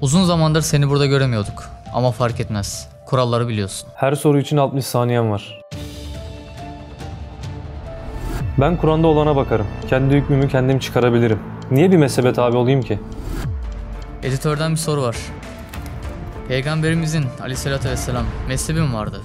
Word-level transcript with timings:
Uzun 0.00 0.24
zamandır 0.24 0.60
seni 0.60 0.90
burada 0.90 1.06
göremiyorduk. 1.06 1.64
Ama 1.94 2.10
fark 2.10 2.40
etmez. 2.40 2.88
Kuralları 3.06 3.48
biliyorsun. 3.48 3.88
Her 3.94 4.12
soru 4.14 4.38
için 4.38 4.56
60 4.56 4.86
saniyem 4.86 5.30
var. 5.30 5.60
Ben 8.58 8.76
Kur'an'da 8.76 9.06
olana 9.06 9.36
bakarım. 9.36 9.66
Kendi 9.88 10.14
hükmümü 10.14 10.48
kendim 10.48 10.78
çıkarabilirim. 10.78 11.38
Niye 11.70 11.92
bir 11.92 11.96
mezhebe 11.96 12.32
tabi 12.32 12.56
olayım 12.56 12.82
ki? 12.82 12.98
Editörden 14.22 14.70
bir 14.72 14.76
soru 14.76 15.02
var. 15.02 15.16
Peygamberimizin 16.48 17.24
aleyhissalatü 17.40 17.88
vesselam 17.88 18.24
mezhebim 18.48 18.94
vardı. 18.94 19.20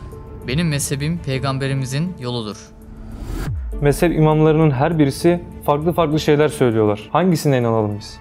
Benim 0.48 0.70
mezhebim 0.70 1.18
peygamberimizin 1.18 2.16
yoludur. 2.20 2.58
Mezhep 3.82 4.14
imamlarının 4.18 4.72
her 4.72 5.00
birisi 5.00 5.44
farklı 5.66 5.94
farklı 5.94 6.20
şeyler 6.20 6.48
söylüyorlar. 6.50 7.10
Hangisine 7.12 7.58
inanalım 7.58 8.00
biz? 8.00 8.20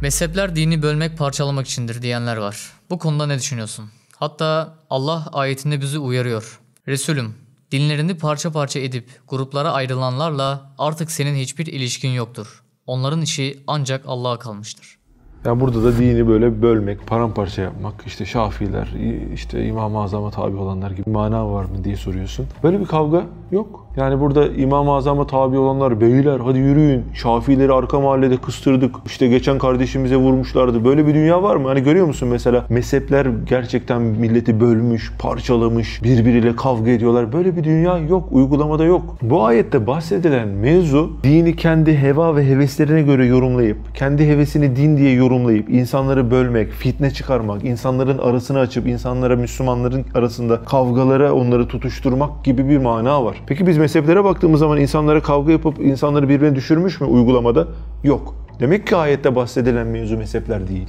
Mezhepler 0.00 0.56
dini 0.56 0.82
bölmek 0.82 1.18
parçalamak 1.18 1.66
içindir 1.66 2.02
diyenler 2.02 2.36
var. 2.36 2.72
Bu 2.90 2.98
konuda 2.98 3.26
ne 3.26 3.38
düşünüyorsun? 3.38 3.90
Hatta 4.16 4.74
Allah 4.90 5.28
ayetinde 5.32 5.80
bizi 5.80 5.98
uyarıyor. 5.98 6.60
Resulüm, 6.88 7.34
dinlerini 7.70 8.18
parça 8.18 8.52
parça 8.52 8.80
edip 8.80 9.08
gruplara 9.28 9.72
ayrılanlarla 9.72 10.74
artık 10.78 11.10
senin 11.10 11.36
hiçbir 11.36 11.66
ilişkin 11.66 12.08
yoktur. 12.08 12.62
Onların 12.86 13.22
işi 13.22 13.62
ancak 13.66 14.04
Allah'a 14.06 14.38
kalmıştır. 14.38 14.98
Ya 15.46 15.60
burada 15.60 15.84
da 15.84 15.98
dini 15.98 16.28
böyle 16.28 16.62
bölmek, 16.62 17.06
paramparça 17.06 17.62
yapmak, 17.62 17.94
işte 18.06 18.24
Şafiler, 18.24 18.94
işte 19.34 19.66
İmam-ı 19.66 20.02
Azam'a 20.02 20.30
tabi 20.30 20.56
olanlar 20.56 20.90
gibi 20.90 21.10
mana 21.10 21.52
var 21.52 21.64
mı 21.64 21.84
diye 21.84 21.96
soruyorsun. 21.96 22.46
Böyle 22.62 22.80
bir 22.80 22.86
kavga 22.86 23.22
yok. 23.50 23.86
Yani 23.96 24.20
burada 24.20 24.48
İmam-ı 24.48 24.92
Azam'a 24.92 25.26
tabi 25.26 25.58
olanlar, 25.58 26.00
beyler 26.00 26.40
hadi 26.40 26.58
yürüyün, 26.58 27.02
Şafileri 27.14 27.72
arka 27.72 28.00
mahallede 28.00 28.36
kıstırdık, 28.36 28.96
işte 29.06 29.28
geçen 29.28 29.58
kardeşimize 29.58 30.16
vurmuşlardı. 30.16 30.84
Böyle 30.84 31.06
bir 31.06 31.14
dünya 31.14 31.42
var 31.42 31.56
mı? 31.56 31.68
Hani 31.68 31.82
görüyor 31.82 32.06
musun 32.06 32.28
mesela 32.28 32.66
mezhepler 32.68 33.26
gerçekten 33.48 34.02
milleti 34.02 34.60
bölmüş, 34.60 35.12
parçalamış, 35.18 36.02
birbiriyle 36.02 36.56
kavga 36.56 36.90
ediyorlar. 36.90 37.32
Böyle 37.32 37.56
bir 37.56 37.64
dünya 37.64 37.98
yok, 37.98 38.28
uygulamada 38.30 38.84
yok. 38.84 39.16
Bu 39.22 39.44
ayette 39.44 39.86
bahsedilen 39.86 40.48
mevzu 40.48 41.10
dini 41.22 41.56
kendi 41.56 41.98
heva 41.98 42.36
ve 42.36 42.48
heveslerine 42.48 43.02
göre 43.02 43.26
yorumlayıp, 43.26 43.78
kendi 43.94 44.26
hevesini 44.28 44.76
din 44.76 44.96
diye 44.96 45.12
yorumlayıp, 45.12 45.33
insanları 45.68 46.30
bölmek, 46.30 46.72
fitne 46.72 47.10
çıkarmak, 47.10 47.64
insanların 47.64 48.18
arasını 48.18 48.58
açıp, 48.58 48.86
insanlara, 48.86 49.36
Müslümanların 49.36 50.06
arasında 50.14 50.64
kavgalara 50.64 51.32
onları 51.32 51.68
tutuşturmak 51.68 52.44
gibi 52.44 52.68
bir 52.68 52.78
mana 52.78 53.24
var. 53.24 53.36
Peki 53.46 53.66
biz 53.66 53.78
mezheplere 53.78 54.24
baktığımız 54.24 54.60
zaman 54.60 54.80
insanlara 54.80 55.22
kavga 55.22 55.52
yapıp 55.52 55.78
insanları 55.78 56.28
birbirine 56.28 56.54
düşürmüş 56.54 57.00
mü 57.00 57.06
uygulamada? 57.06 57.68
Yok. 58.04 58.34
Demek 58.60 58.86
ki 58.86 58.96
ayette 58.96 59.36
bahsedilen 59.36 59.86
mevzu 59.86 60.16
mezhepler 60.16 60.68
değil. 60.68 60.88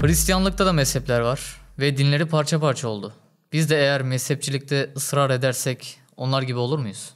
Hristiyanlıkta 0.00 0.66
da 0.66 0.72
mezhepler 0.72 1.20
var 1.20 1.56
ve 1.78 1.96
dinleri 1.96 2.26
parça 2.26 2.60
parça 2.60 2.88
oldu. 2.88 3.12
Biz 3.52 3.70
de 3.70 3.76
eğer 3.76 4.02
mezhepçilikte 4.02 4.90
ısrar 4.96 5.30
edersek 5.30 5.98
onlar 6.16 6.42
gibi 6.42 6.58
olur 6.58 6.78
muyuz? 6.78 7.10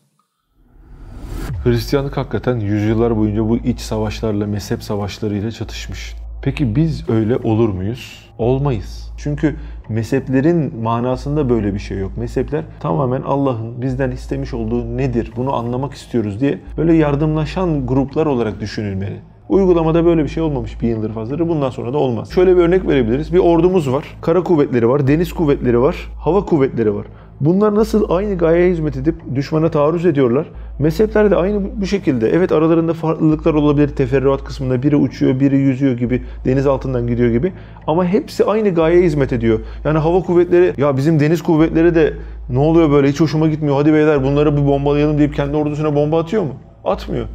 Hristiyanlık 1.64 2.16
hakikaten 2.16 2.56
yüzyıllar 2.60 3.16
boyunca 3.16 3.48
bu 3.48 3.56
iç 3.56 3.80
savaşlarla, 3.80 4.46
mezhep 4.46 4.82
savaşlarıyla 4.82 5.50
çatışmış. 5.50 6.14
Peki 6.42 6.76
biz 6.76 7.10
öyle 7.10 7.36
olur 7.36 7.68
muyuz? 7.68 8.30
Olmayız. 8.38 9.12
Çünkü 9.16 9.56
mezheplerin 9.88 10.76
manasında 10.82 11.50
böyle 11.50 11.74
bir 11.74 11.78
şey 11.78 11.98
yok. 11.98 12.16
Mezhepler 12.16 12.64
tamamen 12.80 13.22
Allah'ın 13.22 13.82
bizden 13.82 14.10
istemiş 14.10 14.54
olduğu 14.54 14.96
nedir 14.96 15.32
bunu 15.36 15.54
anlamak 15.54 15.94
istiyoruz 15.94 16.40
diye 16.40 16.58
böyle 16.76 16.94
yardımlaşan 16.94 17.86
gruplar 17.86 18.26
olarak 18.26 18.60
düşünülmeli. 18.60 19.16
Uygulamada 19.48 20.04
böyle 20.04 20.24
bir 20.24 20.28
şey 20.28 20.42
olmamış 20.42 20.82
bir 20.82 20.88
yıldır 20.88 21.12
fazladır. 21.12 21.48
Bundan 21.48 21.70
sonra 21.70 21.92
da 21.92 21.98
olmaz. 21.98 22.30
Şöyle 22.30 22.56
bir 22.56 22.62
örnek 22.62 22.88
verebiliriz. 22.88 23.32
Bir 23.32 23.38
ordumuz 23.38 23.92
var. 23.92 24.04
Kara 24.20 24.42
kuvvetleri 24.42 24.88
var, 24.88 25.06
deniz 25.06 25.32
kuvvetleri 25.32 25.80
var, 25.80 25.96
hava 26.18 26.44
kuvvetleri 26.44 26.94
var. 26.94 27.06
Bunlar 27.40 27.74
nasıl 27.74 28.10
aynı 28.10 28.38
gayeye 28.38 28.70
hizmet 28.70 28.96
edip 28.96 29.14
düşmana 29.34 29.70
taarruz 29.70 30.06
ediyorlar? 30.06 30.46
Mezhepler 30.78 31.30
de 31.30 31.36
aynı 31.36 31.80
bu 31.80 31.86
şekilde. 31.86 32.30
Evet 32.30 32.52
aralarında 32.52 32.94
farklılıklar 32.94 33.54
olabilir 33.54 33.88
teferruat 33.88 34.44
kısmında. 34.44 34.82
Biri 34.82 34.96
uçuyor, 34.96 35.40
biri 35.40 35.56
yüzüyor 35.56 35.96
gibi, 35.98 36.22
deniz 36.44 36.66
altından 36.66 37.06
gidiyor 37.06 37.30
gibi. 37.30 37.52
Ama 37.86 38.04
hepsi 38.04 38.44
aynı 38.44 38.74
gayeye 38.74 39.02
hizmet 39.02 39.32
ediyor. 39.32 39.60
Yani 39.84 39.98
hava 39.98 40.20
kuvvetleri, 40.20 40.72
ya 40.76 40.96
bizim 40.96 41.20
deniz 41.20 41.42
kuvvetleri 41.42 41.94
de 41.94 42.12
ne 42.50 42.58
oluyor 42.58 42.90
böyle 42.90 43.08
hiç 43.08 43.20
hoşuma 43.20 43.48
gitmiyor. 43.48 43.76
Hadi 43.76 43.92
beyler 43.92 44.24
bunları 44.24 44.56
bir 44.56 44.66
bombalayalım 44.66 45.18
deyip 45.18 45.34
kendi 45.34 45.56
ordusuna 45.56 45.94
bomba 45.94 46.20
atıyor 46.20 46.42
mu? 46.42 46.54
Atmıyor. 46.84 47.26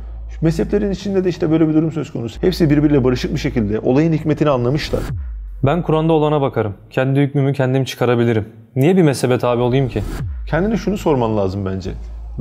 Mezheplerin 0.42 0.92
içinde 0.92 1.24
de 1.24 1.30
işte 1.30 1.52
böyle 1.52 1.68
bir 1.70 1.74
durum 1.74 1.92
söz 1.92 2.12
konusu. 2.12 2.42
Hepsi 2.42 2.70
birbiriyle 2.70 3.04
barışık 3.04 3.34
bir 3.34 3.40
şekilde 3.40 3.80
olayın 3.80 4.14
hikmetini 4.14 4.50
anlamışlar. 4.50 5.02
Ben 5.64 5.82
Kur'an'da 5.82 6.14
olana 6.14 6.42
bakarım. 6.42 6.74
Kendi 6.90 7.20
hükmümü 7.20 7.54
kendim 7.54 7.84
çıkarabilirim. 7.84 8.46
Niye 8.76 8.98
bir 8.98 9.02
mezhebe 9.02 9.38
tabi 9.38 9.62
olayım 9.62 9.90
ki? 9.90 10.04
Kendine 10.48 10.78
şunu 10.78 10.98
sorman 10.98 11.38
lazım 11.38 11.66
bence. 11.66 11.92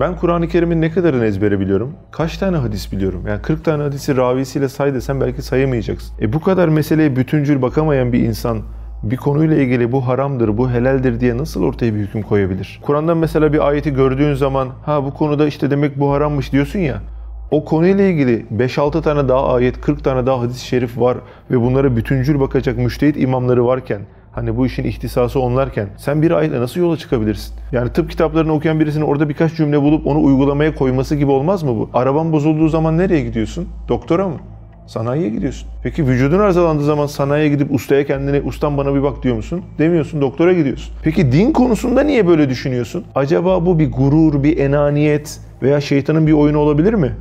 Ben 0.01 0.17
Kur'an-ı 0.17 0.49
Kerim'in 0.49 0.81
ne 0.81 0.91
kadarını 0.91 1.25
ezbere 1.25 1.61
biliyorum? 1.61 1.93
Kaç 2.11 2.39
tane 2.39 2.57
hadis 2.57 2.93
biliyorum? 2.93 3.25
Yani 3.29 3.43
40 3.43 3.65
tane 3.65 3.83
hadisi 3.83 4.17
ravisiyle 4.17 4.69
say 4.69 4.95
desem 4.95 5.21
belki 5.21 5.43
sayamayacaksın. 5.43 6.15
E 6.21 6.33
bu 6.33 6.41
kadar 6.41 6.69
meseleye 6.69 7.17
bütüncül 7.17 7.63
bakamayan 7.63 8.13
bir 8.13 8.19
insan 8.19 8.63
bir 9.03 9.17
konuyla 9.17 9.57
ilgili 9.57 9.93
bu 9.93 10.07
haramdır, 10.07 10.59
bu 10.59 10.71
helaldir 10.71 11.21
diye 11.21 11.39
nasıl 11.39 11.63
ortaya 11.63 11.95
bir 11.95 12.01
hüküm 12.01 12.23
koyabilir? 12.23 12.81
Kur'an'dan 12.83 13.17
mesela 13.17 13.53
bir 13.53 13.69
ayeti 13.69 13.95
gördüğün 13.95 14.35
zaman 14.35 14.69
ha 14.85 15.05
bu 15.05 15.15
konuda 15.15 15.47
işte 15.47 15.71
demek 15.71 16.01
bu 16.01 16.13
harammış 16.13 16.53
diyorsun 16.53 16.79
ya 16.79 17.01
o 17.51 17.65
konuyla 17.65 18.05
ilgili 18.05 18.47
5-6 18.57 19.03
tane 19.03 19.29
daha 19.29 19.55
ayet, 19.55 19.81
40 19.81 20.05
tane 20.05 20.27
daha 20.27 20.41
hadis-i 20.41 20.67
şerif 20.67 20.99
var 20.99 21.19
ve 21.51 21.61
bunlara 21.61 21.97
bütüncül 21.97 22.41
bakacak 22.41 22.77
müştehit 22.77 23.17
imamları 23.17 23.67
varken 23.67 24.01
Hani 24.33 24.57
bu 24.57 24.67
işin 24.67 24.85
ihtisası 24.85 25.41
onlarken 25.41 25.89
sen 25.97 26.23
bir 26.23 26.31
ayetle 26.31 26.61
nasıl 26.61 26.81
yola 26.81 26.97
çıkabilirsin? 26.97 27.55
Yani 27.73 27.93
tıp 27.93 28.11
kitaplarını 28.11 28.53
okuyan 28.53 28.81
birisinin 28.81 29.05
orada 29.05 29.29
birkaç 29.29 29.55
cümle 29.55 29.83
bulup 29.83 30.07
onu 30.07 30.23
uygulamaya 30.23 30.75
koyması 30.75 31.17
gibi 31.17 31.31
olmaz 31.31 31.63
mı 31.63 31.71
bu? 31.71 31.91
Araban 31.95 32.33
bozulduğu 32.33 32.69
zaman 32.69 32.99
nereye 32.99 33.21
gidiyorsun? 33.21 33.69
Doktora 33.89 34.29
mı? 34.29 34.37
Sanayiye 34.87 35.31
gidiyorsun. 35.31 35.69
Peki 35.83 36.07
vücudun 36.07 36.39
arızalandığı 36.39 36.85
zaman 36.85 37.07
sanayiye 37.07 37.49
gidip 37.49 37.75
ustaya 37.75 38.07
kendine 38.07 38.41
ustam 38.41 38.77
bana 38.77 38.95
bir 38.95 39.03
bak 39.03 39.23
diyor 39.23 39.37
musun? 39.37 39.63
Demiyorsun 39.79 40.21
doktora 40.21 40.53
gidiyorsun. 40.53 40.95
Peki 41.03 41.33
din 41.33 41.53
konusunda 41.53 42.03
niye 42.03 42.27
böyle 42.27 42.49
düşünüyorsun? 42.49 43.05
Acaba 43.15 43.67
bu 43.67 43.79
bir 43.79 43.93
gurur, 43.93 44.43
bir 44.43 44.59
enaniyet 44.59 45.41
veya 45.63 45.81
şeytanın 45.81 46.27
bir 46.27 46.33
oyunu 46.33 46.59
olabilir 46.59 46.95
mi? 46.95 47.13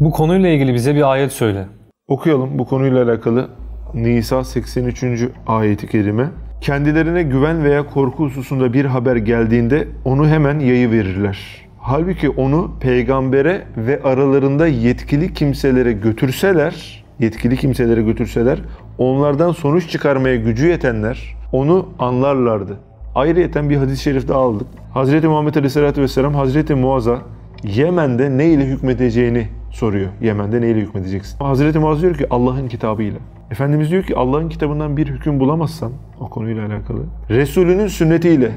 Bu 0.00 0.10
konuyla 0.10 0.48
ilgili 0.48 0.74
bize 0.74 0.94
bir 0.94 1.12
ayet 1.12 1.32
söyle. 1.32 1.64
Okuyalım 2.08 2.58
bu 2.58 2.66
konuyla 2.66 3.04
alakalı. 3.04 3.48
Nisa 3.94 4.44
83. 4.44 5.04
ayeti 5.46 5.86
kerime. 5.86 6.26
Kendilerine 6.60 7.22
güven 7.22 7.64
veya 7.64 7.86
korku 7.86 8.24
hususunda 8.24 8.72
bir 8.72 8.84
haber 8.84 9.16
geldiğinde 9.16 9.88
onu 10.04 10.28
hemen 10.28 10.58
yayı 10.58 10.90
verirler. 10.90 11.66
Halbuki 11.78 12.30
onu 12.30 12.70
peygambere 12.80 13.62
ve 13.76 14.02
aralarında 14.02 14.66
yetkili 14.66 15.34
kimselere 15.34 15.92
götürseler, 15.92 17.04
yetkili 17.18 17.56
kimselere 17.56 18.02
götürseler, 18.02 18.58
onlardan 18.98 19.52
sonuç 19.52 19.90
çıkarmaya 19.90 20.36
gücü 20.36 20.68
yetenler 20.68 21.36
onu 21.52 21.88
anlarlardı. 21.98 22.76
Ayrıyeten 23.14 23.70
bir 23.70 23.76
hadis-i 23.76 24.02
şerif 24.02 24.28
daha 24.28 24.38
aldık. 24.38 24.66
Hazreti 24.94 25.28
Muhammed 25.28 25.54
Aleyhisselatü 25.54 26.02
Vesselam 26.02 26.34
Hazreti 26.34 26.74
Muaz'a 26.74 27.18
Yemen'de 27.64 28.38
ne 28.38 28.46
ile 28.46 28.66
hükmedeceğini 28.66 29.48
soruyor. 29.70 30.08
Yemen'de 30.20 30.60
neyle 30.60 30.80
hükmedeceksin? 30.80 31.38
Hazreti 31.38 31.78
Muaz 31.78 32.02
diyor 32.02 32.14
ki 32.14 32.26
Allah'ın 32.30 32.68
kitabıyla. 32.68 33.18
Efendimiz 33.50 33.90
diyor 33.90 34.02
ki 34.02 34.16
Allah'ın 34.16 34.48
kitabından 34.48 34.96
bir 34.96 35.06
hüküm 35.06 35.40
bulamazsan 35.40 35.92
o 36.20 36.30
konuyla 36.30 36.66
alakalı. 36.66 37.00
Resulünün 37.30 37.86
sünnetiyle. 37.86 38.52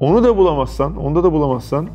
Onu 0.00 0.24
da 0.24 0.36
bulamazsan, 0.36 0.96
onda 0.96 1.24
da 1.24 1.32
bulamazsan 1.32 1.88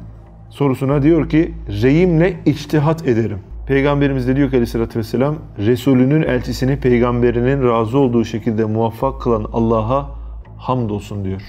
sorusuna 0.49 1.01
diyor 1.01 1.29
ki 1.29 1.53
reyimle 1.81 2.39
içtihat 2.45 3.07
ederim. 3.07 3.39
Peygamberimiz 3.67 4.27
de 4.27 4.35
diyor 4.35 4.49
ki 4.49 4.55
aleyhissalatü 4.55 4.99
vesselam 4.99 5.35
Resulünün 5.57 6.23
elçisini 6.23 6.79
peygamberinin 6.79 7.63
razı 7.63 7.97
olduğu 7.97 8.25
şekilde 8.25 8.65
muvaffak 8.65 9.21
kılan 9.21 9.45
Allah'a 9.53 10.09
hamdolsun 10.57 11.25
diyor. 11.25 11.41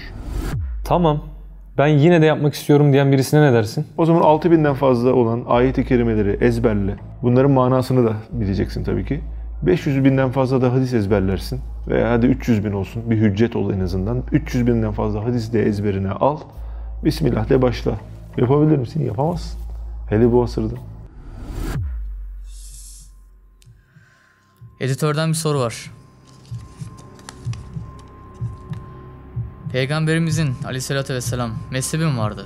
Tamam 0.85 1.19
ben 1.79 1.87
yine 1.87 2.21
de 2.21 2.25
yapmak 2.25 2.53
istiyorum 2.53 2.93
diyen 2.93 3.11
birisine 3.11 3.41
ne 3.41 3.53
dersin? 3.53 3.87
O 3.97 4.05
zaman 4.05 4.21
6000'den 4.21 4.73
fazla 4.73 5.13
olan 5.13 5.43
ayet-i 5.47 5.85
kerimeleri 5.85 6.37
ezberle. 6.41 6.95
Bunların 7.21 7.51
manasını 7.51 8.05
da 8.05 8.13
bileceksin 8.31 8.83
tabii 8.83 9.05
ki. 9.05 9.21
500 9.61 10.03
binden 10.03 10.31
fazla 10.31 10.61
da 10.61 10.73
hadis 10.73 10.93
ezberlersin. 10.93 11.59
Veya 11.87 12.11
hadi 12.11 12.25
300 12.25 12.65
bin 12.65 12.71
olsun. 12.71 13.09
Bir 13.09 13.17
hüccet 13.17 13.55
ol 13.55 13.73
en 13.73 13.79
azından. 13.79 14.23
300 14.31 14.67
binden 14.67 14.91
fazla 14.91 15.25
hadis 15.25 15.53
de 15.53 15.63
ezberine 15.63 16.11
al. 16.11 16.37
Bismillah 17.05 17.49
de 17.49 17.61
başla. 17.61 17.91
Yapabilir 18.37 18.77
misin? 18.77 19.05
Yapamazsın. 19.05 19.59
Hele 20.09 20.31
bu 20.31 20.43
asırda. 20.43 20.75
Editörden 24.79 25.29
bir 25.29 25.35
soru 25.35 25.59
var. 25.59 25.91
Peygamberimizin 29.71 30.55
aleyhissalatü 30.65 31.13
vesselam 31.13 31.51
mezhebim 31.71 32.17
vardı. 32.17 32.45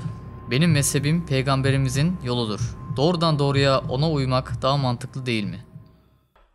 Benim 0.51 0.71
mezhebim 0.71 1.25
peygamberimizin 1.25 2.17
yoludur. 2.23 2.59
Doğrudan 2.95 3.39
doğruya 3.39 3.79
ona 3.79 4.11
uymak 4.11 4.61
daha 4.61 4.77
mantıklı 4.77 5.25
değil 5.25 5.43
mi? 5.43 5.65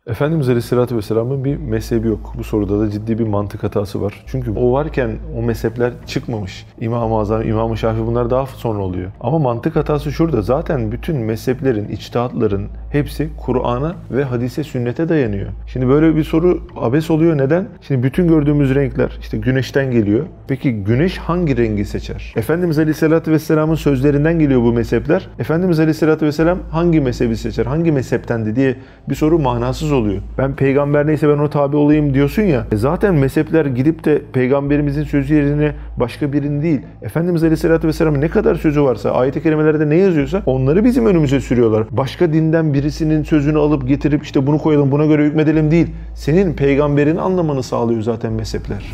Efendimiz 0.09 0.49
Aleyhisselatü 0.49 0.97
Vesselam'ın 0.97 1.43
bir 1.43 1.57
mezhebi 1.57 2.07
yok. 2.07 2.33
Bu 2.37 2.43
soruda 2.43 2.79
da 2.79 2.89
ciddi 2.89 3.19
bir 3.19 3.27
mantık 3.27 3.63
hatası 3.63 4.01
var. 4.01 4.23
Çünkü 4.27 4.51
o 4.51 4.71
varken 4.71 5.11
o 5.37 5.41
mezhepler 5.41 5.93
çıkmamış. 6.07 6.65
İmam-ı 6.81 7.19
Azam, 7.19 7.47
İmam-ı 7.47 7.77
Şafii 7.77 8.05
bunlar 8.07 8.29
daha 8.29 8.45
sonra 8.45 8.79
oluyor. 8.79 9.11
Ama 9.21 9.39
mantık 9.39 9.75
hatası 9.75 10.11
şurada. 10.11 10.41
Zaten 10.41 10.91
bütün 10.91 11.17
mezheplerin, 11.17 11.87
içtihatların 11.87 12.67
hepsi 12.91 13.29
Kur'an'a 13.37 13.95
ve 14.11 14.23
hadise, 14.23 14.63
sünnete 14.63 15.09
dayanıyor. 15.09 15.49
Şimdi 15.67 15.87
böyle 15.87 16.15
bir 16.15 16.23
soru 16.23 16.61
abes 16.77 17.11
oluyor. 17.11 17.37
Neden? 17.37 17.67
Şimdi 17.81 18.03
bütün 18.03 18.27
gördüğümüz 18.27 18.75
renkler 18.75 19.17
işte 19.21 19.37
güneşten 19.37 19.91
geliyor. 19.91 20.25
Peki 20.47 20.71
güneş 20.71 21.17
hangi 21.17 21.57
rengi 21.57 21.85
seçer? 21.85 22.33
Efendimiz 22.35 22.79
Aleyhisselatü 22.79 23.31
Vesselam'ın 23.31 23.75
sözlerinden 23.75 24.39
geliyor 24.39 24.61
bu 24.61 24.73
mezhepler. 24.73 25.27
Efendimiz 25.39 25.79
Aleyhisselatü 25.79 26.25
Vesselam 26.25 26.59
hangi 26.71 27.01
mezhebi 27.01 27.37
seçer? 27.37 27.65
Hangi 27.65 27.91
mezheptendi 27.91 28.55
diye 28.55 28.75
bir 29.09 29.15
soru 29.15 29.39
manasız 29.39 29.91
oluyor. 29.91 29.98
Ben 30.37 30.55
peygamber 30.55 31.07
neyse 31.07 31.29
ben 31.29 31.37
o 31.37 31.49
tabi 31.49 31.75
olayım 31.75 32.13
diyorsun 32.13 32.41
ya. 32.41 32.65
E 32.71 32.75
zaten 32.75 33.15
mezhepler 33.15 33.65
gidip 33.65 34.03
de 34.05 34.21
peygamberimizin 34.33 35.03
sözü 35.03 35.35
yerine 35.35 35.73
başka 35.97 36.33
birinin 36.33 36.61
değil. 36.61 36.81
Efendimiz 37.01 37.43
Aleyhisselatü 37.43 37.87
Vesselam'ın 37.87 38.21
ne 38.21 38.27
kadar 38.27 38.55
sözü 38.55 38.83
varsa, 38.83 39.11
ayet-i 39.11 39.43
kerimelerde 39.43 39.89
ne 39.89 39.95
yazıyorsa 39.95 40.43
onları 40.45 40.83
bizim 40.83 41.05
önümüze 41.05 41.39
sürüyorlar. 41.39 41.83
Başka 41.91 42.33
dinden 42.33 42.73
birisinin 42.73 43.23
sözünü 43.23 43.57
alıp 43.57 43.87
getirip 43.87 44.23
işte 44.23 44.47
bunu 44.47 44.57
koyalım 44.57 44.91
buna 44.91 45.05
göre 45.05 45.25
hükmedelim 45.25 45.71
değil. 45.71 45.87
Senin 46.15 46.53
peygamberin 46.53 47.17
anlamanı 47.17 47.63
sağlıyor 47.63 48.01
zaten 48.01 48.33
mezhepler. 48.33 48.85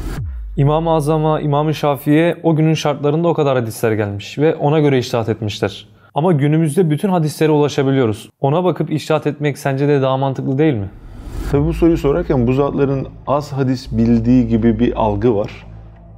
İmam-ı 0.57 0.91
Azam'a, 0.91 1.41
İmam-ı 1.41 1.73
Şafii'ye 1.73 2.37
o 2.43 2.55
günün 2.55 2.73
şartlarında 2.73 3.27
o 3.27 3.33
kadar 3.33 3.57
hadisler 3.57 3.91
gelmiş 3.91 4.37
ve 4.37 4.55
ona 4.55 4.79
göre 4.79 4.97
iştahat 4.99 5.29
etmişler. 5.29 5.87
Ama 6.15 6.31
günümüzde 6.31 6.89
bütün 6.89 7.09
hadislere 7.09 7.51
ulaşabiliyoruz. 7.51 8.29
Ona 8.41 8.63
bakıp 8.63 8.91
iştahat 8.91 9.27
etmek 9.27 9.57
sence 9.57 9.87
de 9.87 10.01
daha 10.01 10.17
mantıklı 10.17 10.57
değil 10.57 10.73
mi? 10.73 10.89
Tabi 11.51 11.65
bu 11.65 11.73
soruyu 11.73 11.97
sorarken 11.97 12.47
bu 12.47 12.53
zatların 12.53 13.07
az 13.27 13.53
hadis 13.53 13.91
bildiği 13.91 14.47
gibi 14.47 14.79
bir 14.79 15.01
algı 15.01 15.35
var. 15.35 15.65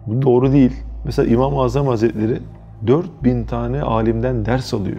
Bu 0.08 0.22
doğru 0.22 0.52
değil. 0.52 0.72
Mesela 1.06 1.34
İmam-ı 1.34 1.62
Azam 1.62 1.88
Hazretleri 1.88 2.40
4000 2.88 3.44
tane 3.44 3.82
alimden 3.82 4.46
ders 4.46 4.74
alıyor. 4.74 4.98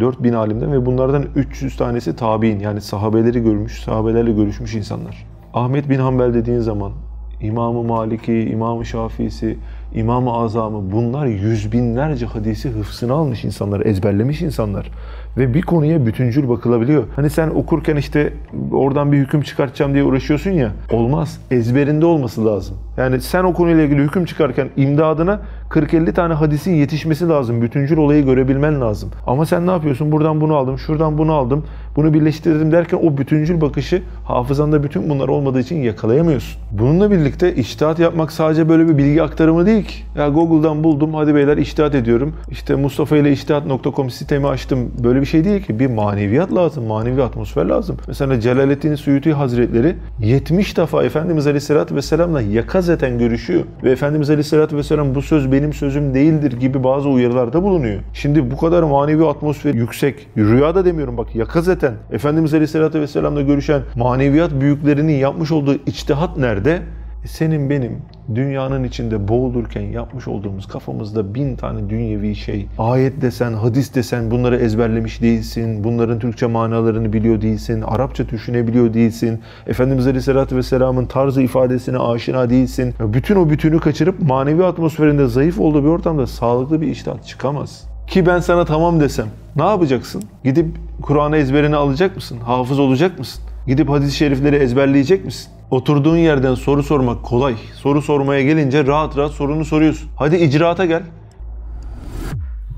4000 0.00 0.32
alimden 0.32 0.72
ve 0.72 0.86
bunlardan 0.86 1.24
300 1.36 1.76
tanesi 1.76 2.16
tabi'in 2.16 2.60
yani 2.60 2.80
sahabeleri 2.80 3.42
görmüş, 3.42 3.82
sahabelerle 3.82 4.32
görüşmüş 4.32 4.74
insanlar. 4.74 5.26
Ahmet 5.54 5.88
bin 5.88 5.98
Hanbel 5.98 6.34
dediğin 6.34 6.60
zaman 6.60 6.92
İmam-ı 7.40 7.82
Maliki, 7.82 8.40
İmam-ı 8.40 8.84
Şafii'si, 8.84 9.58
İmam-ı 9.94 10.32
Azam'ı 10.32 10.92
bunlar 10.92 11.26
yüz 11.26 11.72
binlerce 11.72 12.26
hadisi 12.26 12.70
hıfzına 12.70 13.14
almış 13.14 13.44
insanlar, 13.44 13.86
ezberlemiş 13.86 14.42
insanlar. 14.42 14.90
Ve 15.36 15.54
bir 15.54 15.62
konuya 15.62 16.06
bütüncül 16.06 16.48
bakılabiliyor. 16.48 17.04
Hani 17.16 17.30
sen 17.30 17.48
okurken 17.48 17.96
işte 17.96 18.32
oradan 18.72 19.12
bir 19.12 19.18
hüküm 19.18 19.42
çıkartacağım 19.42 19.94
diye 19.94 20.04
uğraşıyorsun 20.04 20.50
ya. 20.50 20.72
Olmaz. 20.92 21.40
Ezberinde 21.50 22.06
olması 22.06 22.46
lazım. 22.46 22.76
Yani 22.96 23.20
sen 23.20 23.44
o 23.44 23.52
konuyla 23.52 23.82
ilgili 23.82 24.02
hüküm 24.02 24.24
çıkarken 24.24 24.68
imdadına 24.76 25.40
40-50 25.74 26.12
tane 26.12 26.34
hadisin 26.34 26.74
yetişmesi 26.74 27.28
lazım. 27.28 27.62
Bütüncül 27.62 27.96
olayı 27.96 28.24
görebilmen 28.24 28.80
lazım. 28.80 29.10
Ama 29.26 29.46
sen 29.46 29.66
ne 29.66 29.70
yapıyorsun? 29.70 30.12
Buradan 30.12 30.40
bunu 30.40 30.56
aldım, 30.56 30.78
şuradan 30.78 31.18
bunu 31.18 31.32
aldım, 31.32 31.64
bunu 31.96 32.14
birleştirdim 32.14 32.72
derken 32.72 32.98
o 33.02 33.16
bütüncül 33.16 33.60
bakışı 33.60 34.02
hafızanda 34.24 34.82
bütün 34.82 35.10
bunlar 35.10 35.28
olmadığı 35.28 35.60
için 35.60 35.82
yakalayamıyorsun. 35.82 36.60
Bununla 36.72 37.10
birlikte 37.10 37.54
içtihat 37.54 37.98
yapmak 37.98 38.32
sadece 38.32 38.68
böyle 38.68 38.88
bir 38.88 38.98
bilgi 38.98 39.22
aktarımı 39.22 39.66
değil 39.66 39.84
ki. 39.84 39.94
Ya 40.18 40.28
Google'dan 40.28 40.84
buldum, 40.84 41.14
hadi 41.14 41.34
beyler 41.34 41.56
içtihat 41.56 41.94
ediyorum. 41.94 42.34
İşte 42.50 42.74
Mustafa 42.74 43.16
ile 43.16 43.32
içtihat.com 43.32 44.10
sitemi 44.10 44.46
açtım. 44.46 44.90
Böyle 45.04 45.20
bir 45.20 45.26
şey 45.26 45.44
değil 45.44 45.62
ki. 45.62 45.78
Bir 45.78 45.86
maneviyat 45.86 46.54
lazım, 46.54 46.84
manevi 46.84 47.22
atmosfer 47.22 47.64
lazım. 47.64 47.96
Mesela 48.08 48.40
Celaleddin 48.40 48.94
Suyuti 48.94 49.32
Hazretleri 49.32 49.96
70 50.20 50.76
defa 50.76 51.04
Efendimiz 51.04 51.46
Aleyhisselatü 51.46 51.96
Vesselam'la 51.96 52.40
yakazeten 52.40 53.18
görüşüyor. 53.18 53.64
Ve 53.82 53.90
Efendimiz 53.90 54.30
Aleyhisselatü 54.30 54.76
Vesselam 54.76 55.14
bu 55.14 55.22
söz 55.22 55.52
benim 55.64 55.72
sözüm 55.72 56.14
değildir 56.14 56.52
gibi 56.52 56.84
bazı 56.84 57.08
uyarılarda 57.08 57.62
bulunuyor. 57.62 58.00
Şimdi 58.14 58.50
bu 58.50 58.56
kadar 58.56 58.82
manevi 58.82 59.26
atmosfer 59.26 59.74
yüksek, 59.74 60.28
rüyada 60.36 60.84
demiyorum 60.84 61.16
bak 61.16 61.34
yakazeten 61.34 61.94
Efendimiz 62.12 62.54
Aleyhisselatü 62.54 63.00
Vesselam'la 63.00 63.42
görüşen 63.42 63.82
maneviyat 63.96 64.60
büyüklerinin 64.60 65.12
yapmış 65.12 65.52
olduğu 65.52 65.74
içtihat 65.74 66.36
nerede? 66.36 66.82
Senin 67.26 67.70
benim 67.70 68.02
dünyanın 68.34 68.84
içinde 68.84 69.28
boğulurken 69.28 69.80
yapmış 69.80 70.28
olduğumuz 70.28 70.68
kafamızda 70.68 71.34
bin 71.34 71.56
tane 71.56 71.90
dünyevi 71.90 72.34
şey. 72.36 72.66
Ayet 72.78 73.22
desen, 73.22 73.52
hadis 73.52 73.94
desen 73.94 74.30
bunları 74.30 74.56
ezberlemiş 74.56 75.22
değilsin. 75.22 75.84
Bunların 75.84 76.18
Türkçe 76.18 76.46
manalarını 76.46 77.12
biliyor 77.12 77.40
değilsin. 77.40 77.82
Arapça 77.82 78.28
düşünebiliyor 78.28 78.94
değilsin. 78.94 79.40
Efendimiz 79.66 80.06
Aleyhisselatü 80.06 80.56
Vesselam'ın 80.56 81.06
tarzı 81.06 81.42
ifadesine 81.42 81.98
aşina 81.98 82.50
değilsin. 82.50 82.94
Bütün 83.00 83.36
o 83.36 83.50
bütünü 83.50 83.80
kaçırıp 83.80 84.22
manevi 84.22 84.64
atmosferinde 84.64 85.26
zayıf 85.26 85.60
olduğu 85.60 85.82
bir 85.84 85.88
ortamda 85.88 86.26
sağlıklı 86.26 86.80
bir 86.80 86.86
iştahat 86.86 87.26
çıkamaz. 87.26 87.84
Ki 88.06 88.26
ben 88.26 88.38
sana 88.38 88.64
tamam 88.64 89.00
desem 89.00 89.26
ne 89.56 89.64
yapacaksın? 89.64 90.22
Gidip 90.44 90.66
Kur'an'ı 91.02 91.36
ezberine 91.36 91.76
alacak 91.76 92.16
mısın? 92.16 92.38
Hafız 92.44 92.78
olacak 92.78 93.18
mısın? 93.18 93.42
Gidip 93.66 93.88
hadis-i 93.88 94.16
şerifleri 94.16 94.56
ezberleyecek 94.56 95.24
misin? 95.24 95.53
Oturduğun 95.70 96.16
yerden 96.16 96.54
soru 96.54 96.82
sormak 96.82 97.22
kolay. 97.22 97.54
Soru 97.74 98.02
sormaya 98.02 98.42
gelince 98.42 98.86
rahat 98.86 99.16
rahat 99.16 99.32
sorunu 99.32 99.64
soruyorsun. 99.64 100.10
Hadi 100.16 100.36
icraata 100.36 100.84
gel. 100.84 101.02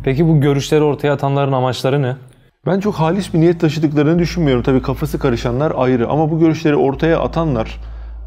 Peki 0.04 0.28
bu 0.28 0.40
görüşleri 0.40 0.82
ortaya 0.82 1.12
atanların 1.12 1.52
amaçları 1.52 2.02
ne? 2.02 2.16
Ben 2.66 2.80
çok 2.80 2.94
halis 2.94 3.34
bir 3.34 3.40
niyet 3.40 3.60
taşıdıklarını 3.60 4.18
düşünmüyorum. 4.18 4.62
Tabii 4.62 4.82
kafası 4.82 5.18
karışanlar 5.18 5.72
ayrı 5.76 6.08
ama 6.08 6.30
bu 6.30 6.38
görüşleri 6.38 6.76
ortaya 6.76 7.20
atanlar 7.20 7.80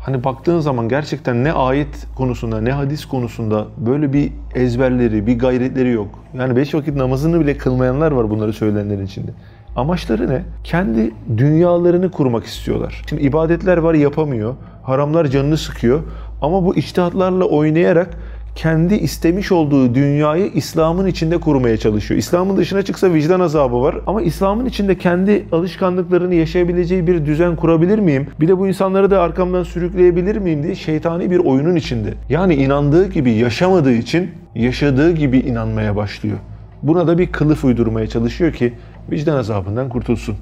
hani 0.06 0.24
baktığın 0.24 0.60
zaman 0.60 0.90
gerçekten 0.90 1.44
ne 1.44 1.54
ayet 1.54 2.08
konusunda 2.16 2.62
ne 2.62 2.72
hadis 2.72 3.06
konusunda 3.06 3.66
böyle 3.78 4.14
bir 4.14 4.32
ezberleri, 4.56 5.28
bir 5.28 5.40
gayretleri 5.40 5.92
yok. 5.92 6.08
Yani 6.34 6.56
beş 6.56 6.74
vakit 6.76 6.96
namazını 6.96 7.40
bile 7.40 7.58
kılmayanlar 7.58 8.12
var 8.12 8.30
bunları 8.30 8.54
söyleyenlerin 8.54 9.06
içinde. 9.06 9.32
Amaçları 9.80 10.30
ne? 10.30 10.42
Kendi 10.64 11.12
dünyalarını 11.38 12.12
kurmak 12.12 12.46
istiyorlar. 12.46 13.02
Şimdi 13.10 13.22
ibadetler 13.22 13.78
var 13.78 13.94
yapamıyor. 13.94 14.56
Haramlar 14.84 15.26
canını 15.26 15.58
sıkıyor. 15.58 16.00
Ama 16.42 16.66
bu 16.66 16.76
içtihatlarla 16.76 17.46
oynayarak 17.46 18.18
kendi 18.56 18.96
istemiş 18.96 19.52
olduğu 19.52 19.96
dünyayı 19.96 20.52
İslam'ın 20.54 21.08
içinde 21.08 21.38
kurmaya 21.38 21.78
çalışıyor. 21.78 22.18
İslam'ın 22.18 22.58
dışına 22.58 22.81
çıksa 22.81 23.14
vicdan 23.14 23.40
azabı 23.40 23.81
var 23.81 23.96
ama 24.08 24.22
İslam'ın 24.22 24.66
içinde 24.66 24.98
kendi 24.98 25.46
alışkanlıklarını 25.52 26.36
yaşayabileceği 26.36 27.08
bir 27.08 27.26
düzen 27.26 27.56
kurabilir 27.56 28.00
miyim? 28.00 28.28
Bir 28.40 28.48
de 28.48 28.58
bu 28.58 28.68
insanları 28.68 29.12
da 29.12 29.22
arkamdan 29.22 29.64
sürükleyebilir 29.64 30.38
miyim 30.38 30.64
diye 30.64 30.76
şeytani 30.76 31.31
bir 31.31 31.40
oyunun 31.40 31.76
içinde. 31.76 32.14
Yani 32.30 32.56
inandığı 32.56 33.09
gibi 33.09 33.31
yaşamadığı 33.31 33.94
için 33.94 34.31
yaşadığı 34.56 35.12
gibi 35.12 35.40
inanmaya 35.40 35.95
başlıyor. 35.95 36.38
Buna 36.83 37.07
da 37.07 37.18
bir 37.18 37.31
kılıf 37.31 37.66
uydurmaya 37.66 38.07
çalışıyor 38.07 38.54
ki 38.54 38.74
vicdan 39.11 39.37
azabından 39.37 39.89
kurtulsun. 39.89 40.35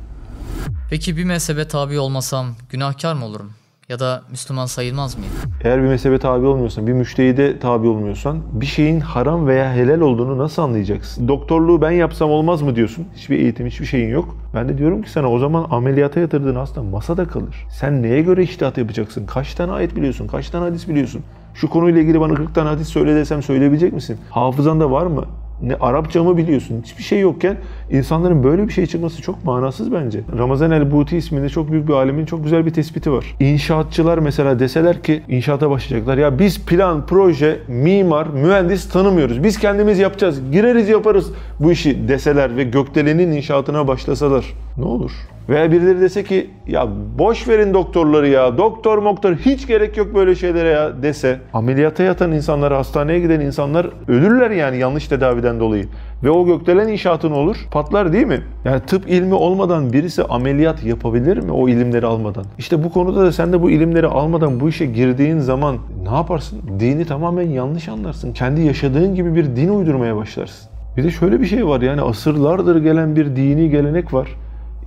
Peki 0.89 1.17
bir 1.17 1.24
mezhebe 1.24 1.67
tabi 1.67 2.00
olmasam 2.00 2.47
günahkar 2.69 3.13
mı 3.13 3.25
olurum? 3.25 3.51
Ya 3.89 4.00
da 4.00 4.24
Müslüman 4.31 4.65
sayılmaz 4.65 5.17
mıyım? 5.17 5.33
Eğer 5.63 5.83
bir 5.83 5.88
mezhebe 5.88 6.19
tabi 6.19 6.45
olmuyorsan, 6.45 6.88
bir 6.88 6.93
müştehide 6.93 7.59
tabi 7.59 7.88
olmuyorsan 7.88 8.41
bir 8.51 8.65
şeyin 8.65 9.00
haram 9.00 9.47
veya 9.47 9.74
helal 9.74 10.01
olduğunu 10.01 10.38
nasıl 10.38 10.62
anlayacaksın? 10.62 11.27
Doktorluğu 11.27 11.81
ben 11.81 11.91
yapsam 11.91 12.29
olmaz 12.29 12.62
mı 12.62 12.75
diyorsun? 12.75 13.05
Hiçbir 13.15 13.39
eğitim, 13.39 13.67
hiçbir 13.67 13.86
şeyin 13.86 14.09
yok. 14.09 14.38
Ben 14.53 14.69
de 14.69 14.77
diyorum 14.77 15.01
ki 15.01 15.12
sana 15.12 15.31
o 15.31 15.39
zaman 15.39 15.67
ameliyata 15.71 16.19
yatırdığın 16.19 16.55
hasta 16.55 16.83
masada 16.83 17.27
kalır. 17.27 17.65
Sen 17.79 18.03
neye 18.03 18.21
göre 18.21 18.43
iştihat 18.43 18.77
yapacaksın? 18.77 19.25
Kaç 19.25 19.53
tane 19.53 19.71
ayet 19.71 19.95
biliyorsun? 19.95 20.27
Kaç 20.27 20.50
tane 20.50 20.65
hadis 20.69 20.88
biliyorsun? 20.89 21.21
Şu 21.53 21.69
konuyla 21.69 22.01
ilgili 22.01 22.19
bana 22.19 22.33
40 22.33 22.55
tane 22.55 22.69
hadis 22.69 22.88
söyle 22.88 23.15
desem 23.15 23.43
söyleyebilecek 23.43 23.93
misin? 23.93 24.17
Hafızanda 24.29 24.91
var 24.91 25.05
mı? 25.05 25.25
Ne 25.62 25.76
Arapça 25.76 26.24
mı 26.24 26.38
biliyorsun? 26.38 26.82
Hiçbir 26.84 27.04
şey 27.04 27.20
yokken 27.20 27.58
insanların 27.92 28.44
böyle 28.44 28.68
bir 28.68 28.74
şey 28.74 28.86
çıkması 28.86 29.22
çok 29.22 29.46
manasız 29.46 29.92
bence. 29.92 30.22
Ramazan 30.38 30.72
el-Buti 30.72 31.18
isminde 31.18 31.50
çok 31.50 31.72
büyük 31.72 31.88
bir 31.88 31.94
alemin 31.94 32.26
çok 32.26 32.44
güzel 32.44 32.66
bir 32.66 32.74
tespiti 32.74 33.12
var. 33.12 33.36
İnşaatçılar 33.40 34.18
mesela 34.18 34.60
deseler 34.60 35.04
ki 35.04 35.24
inşaata 35.30 35.70
başlayacaklar. 35.70 36.18
Ya 36.18 36.40
biz 36.40 36.66
plan, 36.66 37.06
proje, 37.06 37.60
mimar, 37.68 38.28
mühendis 38.28 38.90
tanımıyoruz. 38.90 39.44
Biz 39.44 39.60
kendimiz 39.60 40.00
yapacağız. 40.00 40.42
Gireriz 40.52 40.90
yaparız 40.90 41.32
bu 41.60 41.72
işi 41.72 42.08
deseler 42.08 42.58
ve 42.58 42.64
gökdelenin 42.64 43.32
inşaatına 43.32 43.88
başlasalar 43.88 44.46
ne 44.78 44.86
olur? 44.86 45.12
Veya 45.50 45.72
birileri 45.72 46.01
dese 46.01 46.24
ki 46.24 46.50
ya 46.68 46.88
boş 47.20 47.48
verin 47.48 47.74
doktorları 47.74 48.27
ya. 48.27 48.58
Doktor 48.58 48.98
moktor 48.98 49.36
hiç 49.36 49.68
gerek 49.68 49.98
yok 49.98 50.16
böyle 50.16 50.36
şeylere 50.36 50.70
ya 50.70 51.04
dese. 51.04 51.39
Ameliyata 51.54 52.04
yatan 52.04 52.32
insanlar, 52.32 52.74
hastaneye 52.74 53.20
giden 53.20 53.39
insanlar 53.39 53.88
ölürler 54.08 54.51
yani 54.51 54.77
yanlış 54.77 55.08
tedaviden 55.08 55.60
dolayı. 55.60 55.86
Ve 56.24 56.30
o 56.30 56.46
gökdelen 56.46 56.88
inşaatı 56.88 57.30
ne 57.30 57.34
olur? 57.34 57.58
Patlar 57.72 58.13
değil 58.13 58.27
mi? 58.27 58.39
Yani 58.66 58.82
tıp 58.82 59.10
ilmi 59.10 59.34
olmadan 59.34 59.94
birisi 59.94 60.24
ameliyat 60.24 60.84
yapabilir 60.84 61.38
mi 61.38 61.51
o 61.51 61.70
ilimleri 61.70 62.06
almadan? 62.06 62.46
İşte 62.58 62.84
bu 62.84 62.92
konuda 62.92 63.22
da 63.22 63.32
sen 63.32 63.54
de 63.54 63.62
bu 63.62 63.72
ilimleri 63.72 64.08
almadan 64.08 64.60
bu 64.60 64.70
işe 64.70 64.86
girdiğin 64.86 65.39
zaman 65.39 65.77
ne 66.04 66.16
yaparsın? 66.16 66.62
Dini 66.80 67.06
tamamen 67.06 67.50
yanlış 67.50 67.89
anlarsın. 67.89 68.34
Kendi 68.34 68.62
yaşadığın 68.62 69.16
gibi 69.16 69.36
bir 69.36 69.46
din 69.46 69.70
uydurmaya 69.70 70.16
başlarsın. 70.16 70.70
Bir 70.98 71.04
de 71.04 71.12
şöyle 71.12 71.42
bir 71.42 71.46
şey 71.46 71.68
var 71.68 71.82
yani 71.82 72.01
asırlardır 72.01 72.82
gelen 72.84 73.16
bir 73.16 73.36
dini 73.36 73.70
gelenek 73.70 74.13
var. 74.13 74.27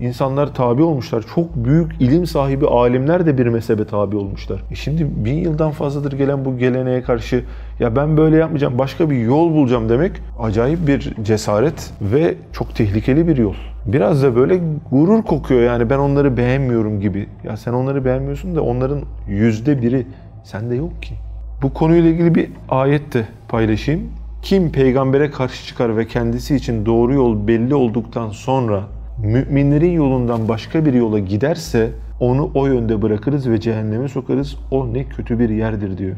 İnsanlar 0.01 0.55
tabi 0.55 0.83
olmuşlar. 0.83 1.25
Çok 1.35 1.57
büyük 1.57 1.93
ilim 2.01 2.27
sahibi 2.27 2.67
alimler 2.67 3.27
de 3.27 3.39
bir 3.39 3.47
mezhebe 3.47 3.85
tabi 3.85 4.17
olmuşlar. 4.17 4.63
E 4.71 4.75
şimdi 4.75 5.07
bin 5.25 5.35
yıldan 5.35 5.71
fazladır 5.71 6.13
gelen 6.13 6.45
bu 6.45 6.59
geleneğe 6.59 7.03
karşı 7.03 7.45
ya 7.81 7.97
ben 7.97 8.17
böyle 8.17 8.37
yapmayacağım 8.37 8.79
başka 8.79 9.11
bir 9.11 9.17
yol 9.17 9.55
bulacağım 9.55 9.89
demek 9.89 10.13
acayip 10.41 10.87
bir 10.87 11.15
cesaret 11.23 11.93
ve 12.01 12.35
çok 12.53 12.75
tehlikeli 12.75 13.29
bir 13.29 13.37
yol. 13.37 13.55
Biraz 13.87 14.23
da 14.23 14.37
böyle 14.37 14.61
gurur 14.91 15.23
kokuyor 15.23 15.61
yani 15.61 15.91
ben 15.91 15.99
onları 15.99 16.37
beğenmiyorum 16.37 17.01
gibi. 17.01 17.27
Ya 17.45 17.57
sen 17.57 17.73
onları 17.73 18.05
beğenmiyorsun 18.05 18.57
da 18.57 18.63
onların 18.63 19.03
yüzde 19.29 19.83
biri 19.83 20.07
sende 20.45 20.75
yok 20.75 21.03
ki. 21.03 21.15
Bu 21.63 21.75
konuyla 21.75 22.11
ilgili 22.11 22.35
bir 22.35 22.51
ayet 22.69 23.15
de 23.15 23.25
paylaşayım. 23.49 24.03
Kim 24.43 24.73
peygambere 24.73 25.31
karşı 25.31 25.67
çıkar 25.67 25.97
ve 25.97 26.07
kendisi 26.07 26.57
için 26.57 26.87
doğru 26.87 27.15
yol 27.15 27.47
belli 27.47 27.75
olduktan 27.75 28.31
sonra 28.31 28.83
müminlerin 29.23 29.93
yolundan 29.93 30.49
başka 30.49 30.85
bir 30.85 30.95
yola 30.95 31.19
giderse 31.19 31.91
onu 32.21 32.51
o 32.55 32.67
yönde 32.67 33.03
bırakırız 33.03 33.51
ve 33.51 33.61
cehenneme 33.61 34.09
sokarız. 34.09 34.57
O 34.71 34.95
ne 34.95 35.05
kötü 35.05 35.39
bir 35.39 35.49
yerdir 35.49 35.99
diyor. 35.99 36.17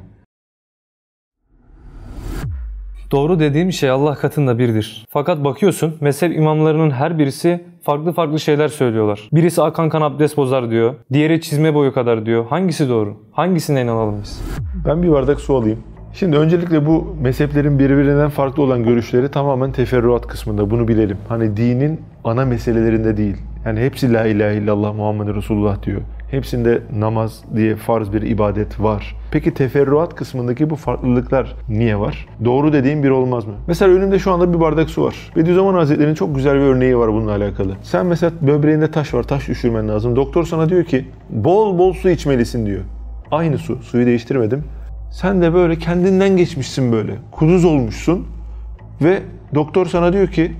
Doğru 3.11 3.41
dediğim 3.41 3.73
şey 3.73 3.91
Allah 3.91 4.15
katında 4.15 4.59
birdir. 4.59 5.07
Fakat 5.11 5.45
bakıyorsun 5.45 5.95
mezhep 6.01 6.37
imamlarının 6.37 6.91
her 6.91 7.19
birisi 7.19 7.65
farklı 7.83 8.13
farklı 8.13 8.41
şeyler 8.41 8.69
söylüyorlar. 8.69 9.29
Birisi 9.33 9.63
akan 9.63 9.89
kan 9.89 10.03
abdest 10.03 10.37
bozar 10.37 10.71
diyor. 10.71 10.95
Diğeri 11.13 11.41
çizme 11.41 11.75
boyu 11.75 11.93
kadar 11.95 12.27
diyor. 12.27 12.47
Hangisi 12.47 12.89
doğru? 12.89 13.17
Hangisine 13.33 13.83
inanalım 13.83 14.21
biz? 14.23 14.43
Ben 14.87 15.03
bir 15.03 15.13
bardak 15.13 15.41
su 15.41 15.57
alayım. 15.57 15.92
Şimdi 16.14 16.37
öncelikle 16.37 16.87
bu 16.87 17.16
mezheplerin 17.23 17.78
birbirinden 17.78 18.28
farklı 18.28 18.62
olan 18.62 18.85
görüşleri 18.85 19.28
tamamen 19.28 19.73
teferruat 19.73 20.26
kısmında 20.26 20.71
bunu 20.71 20.88
bilelim. 20.88 21.16
Hani 21.28 21.57
dinin 21.57 22.00
ana 22.25 22.45
meselelerinde 22.45 23.16
değil. 23.16 23.37
Yani 23.66 23.81
hepsi 23.81 24.12
la 24.12 24.26
ilahe 24.26 24.57
illallah 24.57 24.95
Muhammed 24.95 25.35
Resulullah 25.37 25.83
diyor. 25.83 26.00
Hepsinde 26.31 26.81
namaz 26.99 27.45
diye 27.57 27.76
farz 27.76 28.12
bir 28.12 28.23
ibadet 28.23 28.81
var. 28.81 29.16
Peki 29.31 29.54
teferruat 29.54 30.14
kısmındaki 30.14 30.71
bu 30.71 30.76
farklılıklar 30.76 31.57
niye 31.69 31.99
var? 31.99 32.26
Doğru 32.45 32.73
dediğim 32.73 33.02
bir 33.02 33.11
olmaz 33.11 33.47
mı? 33.47 33.52
Mesela 33.66 33.92
önümde 33.92 34.19
şu 34.19 34.33
anda 34.33 34.54
bir 34.54 34.61
bardak 34.61 34.90
su 34.90 35.04
var. 35.04 35.16
Bediüzzaman 35.37 35.75
Hazretleri'nin 35.75 36.14
çok 36.14 36.35
güzel 36.35 36.54
bir 36.54 36.61
örneği 36.61 36.99
var 36.99 37.12
bununla 37.12 37.31
alakalı. 37.31 37.73
Sen 37.83 38.07
mesela 38.07 38.33
böbreğinde 38.40 38.90
taş 38.90 39.14
var, 39.14 39.23
taş 39.23 39.49
düşürmen 39.49 39.88
lazım. 39.88 40.16
Doktor 40.16 40.45
sana 40.45 40.69
diyor 40.69 40.85
ki 40.85 41.04
bol 41.31 41.78
bol 41.78 41.92
su 41.92 42.11
içmelisin 42.11 42.66
diyor. 42.66 42.81
Aynı 43.31 43.59
su, 43.59 43.76
suyu 43.83 44.07
değiştirmedim. 44.07 44.64
Sen 45.12 45.42
de 45.42 45.54
böyle 45.54 45.78
kendinden 45.78 46.37
geçmişsin 46.37 46.92
böyle. 46.92 47.14
Kuduz 47.33 47.64
olmuşsun. 47.64 48.26
Ve 49.02 49.23
doktor 49.54 49.87
sana 49.87 50.12
diyor 50.12 50.28
ki 50.28 50.52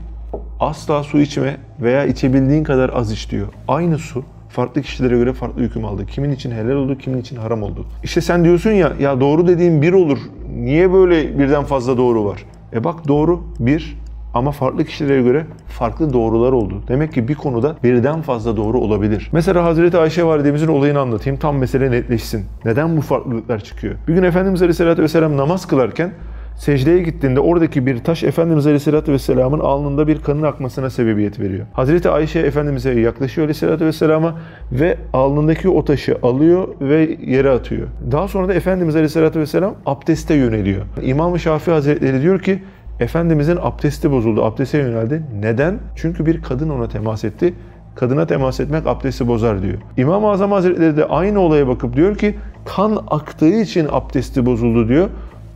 asla 0.61 1.03
su 1.03 1.21
içme 1.21 1.57
veya 1.81 2.05
içebildiğin 2.05 2.65
kadar 2.65 2.91
az 2.91 3.13
iç 3.13 3.31
diyor. 3.31 3.47
Aynı 3.69 3.99
su 3.99 4.25
farklı 4.49 4.83
kişilere 4.83 5.17
göre 5.17 5.33
farklı 5.33 5.63
hüküm 5.63 5.85
aldı. 5.85 6.07
Kimin 6.07 6.31
için 6.31 6.51
helal 6.51 6.77
oldu, 6.77 6.99
kimin 6.99 7.21
için 7.21 7.37
haram 7.37 7.63
oldu. 7.63 7.87
İşte 8.05 8.21
sen 8.21 8.45
diyorsun 8.45 8.71
ya, 8.71 8.93
ya 9.01 9.21
doğru 9.21 9.47
dediğin 9.49 9.83
bir 9.83 9.93
olur. 9.93 10.19
Niye 10.55 10.93
böyle 10.93 11.39
birden 11.39 11.65
fazla 11.65 11.97
doğru 11.97 12.25
var? 12.25 12.45
E 12.73 12.85
bak 12.85 13.09
doğru 13.09 13.43
bir 13.59 13.99
ama 14.35 14.53
farklı 14.53 14.85
kişilere 14.85 15.23
göre 15.23 15.47
farklı 15.69 16.13
doğrular 16.13 16.53
oldu. 16.53 16.83
Demek 16.89 17.13
ki 17.13 17.29
bir 17.29 17.35
konuda 17.35 17.77
birden 17.83 18.23
fazla 18.23 18.57
doğru 18.57 18.79
olabilir. 18.79 19.31
Mesela 19.33 19.65
Hazreti 19.65 19.99
Ayşe 19.99 20.25
validemizin 20.25 20.69
olayını 20.69 21.01
anlatayım. 21.01 21.39
Tam 21.39 21.59
mesele 21.59 21.91
netleşsin. 21.91 22.45
Neden 22.65 22.97
bu 22.97 23.01
farklılıklar 23.01 23.59
çıkıyor? 23.59 23.95
Bir 24.09 24.15
gün 24.15 24.23
Efendimiz 24.23 24.63
Aleyhisselatü 24.63 25.03
Vesselam 25.03 25.37
namaz 25.37 25.67
kılarken 25.67 26.13
secdeye 26.57 27.03
gittiğinde 27.03 27.41
oradaki 27.41 27.87
bir 27.87 27.99
taş 27.99 28.25
Efendimiz 28.25 28.67
Aleyhisselatü 28.67 29.13
Vesselam'ın 29.13 29.61
alnında 29.61 30.09
bir 30.09 30.23
kanın 30.23 30.43
akmasına 30.43 30.91
sebebiyet 30.91 31.41
veriyor. 31.41 31.67
Hazreti 31.73 32.11
Ayşe 32.11 32.39
Efendimiz'e 32.39 32.91
yaklaşıyor 32.91 33.45
Aleyhisselatü 33.45 33.85
Vesselam'a 33.85 34.35
ve 34.73 34.97
alnındaki 35.13 35.69
o 35.69 35.85
taşı 35.85 36.19
alıyor 36.23 36.69
ve 36.81 37.17
yere 37.27 37.51
atıyor. 37.51 37.89
Daha 38.13 38.29
sonra 38.29 38.49
da 38.49 38.55
Efendimiz 38.55 38.97
Aleyhisselatü 38.97 39.41
Vesselam 39.41 39.75
abdeste 39.87 40.35
yöneliyor. 40.35 40.83
İmam-ı 41.03 41.39
Şafii 41.39 41.73
Hazretleri 41.73 42.23
diyor 42.23 42.41
ki 42.41 42.63
Efendimizin 43.03 43.59
abdesti 43.63 44.11
bozuldu, 44.11 44.45
abdeste 44.45 44.79
yöneldi. 44.79 45.23
Neden? 45.41 45.79
Çünkü 45.97 46.27
bir 46.27 46.43
kadın 46.43 46.69
ona 46.69 46.89
temas 46.89 47.25
etti. 47.25 47.55
Kadına 47.95 48.27
temas 48.27 48.61
etmek 48.61 48.87
abdesti 48.87 49.29
bozar 49.29 49.63
diyor. 49.63 49.79
İmam-ı 49.97 50.31
Azam 50.31 50.53
Hazretleri 50.53 50.97
de 50.97 51.05
aynı 51.05 51.41
olaya 51.41 51.69
bakıp 51.69 51.97
diyor 51.97 52.17
ki 52.17 52.35
kan 52.65 52.99
aktığı 53.11 53.49
için 53.49 53.89
abdesti 53.91 54.47
bozuldu 54.47 54.89
diyor. 54.89 55.09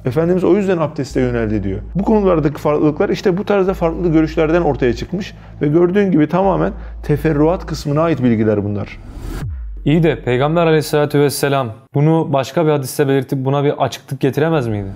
Efendimiz 0.05 0.45
o 0.45 0.57
yüzden 0.57 0.79
abdeste 0.79 1.21
yöneldi 1.21 1.63
diyor. 1.63 1.81
Bu 1.95 2.05
konulardaki 2.05 2.61
farklılıklar 2.61 3.09
işte 3.09 3.39
bu 3.39 3.45
tarzda 3.45 3.75
farklı 3.75 4.13
görüşlerden 4.13 4.63
ortaya 4.63 4.93
çıkmış 4.93 5.35
ve 5.63 5.69
gördüğün 5.69 6.11
gibi 6.11 6.29
tamamen 6.29 6.73
teferruat 7.03 7.67
kısmına 7.67 8.03
ait 8.03 8.23
bilgiler 8.23 8.65
bunlar. 8.65 8.99
İyi 9.85 10.03
de 10.03 10.23
Peygamber 10.23 10.67
aleyhissalatü 10.67 11.21
vesselam 11.21 11.69
bunu 11.95 12.33
başka 12.33 12.67
bir 12.67 12.71
hadiste 12.71 13.09
belirtip 13.09 13.45
buna 13.45 13.65
bir 13.65 13.85
açıklık 13.85 14.21
getiremez 14.21 14.69
miydi? 14.69 14.89